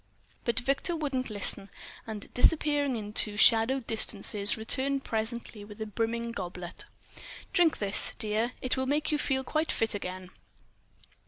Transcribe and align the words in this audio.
But 0.45 0.59
Victor 0.59 0.95
wouldn't 0.95 1.29
listen; 1.29 1.69
and 2.07 2.33
disappearing 2.33 2.95
into 2.95 3.37
shadowed 3.37 3.85
distances, 3.85 4.57
returned 4.57 5.03
presently 5.03 5.63
with 5.63 5.79
a 5.79 5.85
brimming 5.85 6.31
goblet. 6.31 6.85
"Drink 7.53 7.77
this, 7.77 8.15
dear. 8.17 8.53
It 8.63 8.75
will 8.75 8.87
make 8.87 9.11
you 9.11 9.19
feel 9.19 9.43
quite 9.43 9.71
fit 9.71 9.93
again." 9.93 10.31